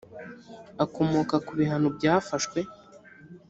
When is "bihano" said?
1.59-1.87